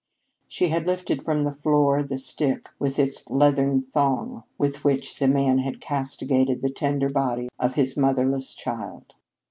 [0.47, 5.27] She had lifted from the floor the stick with its leathern thong with which the
[5.27, 9.13] man had castigated the tender body of his motherless child.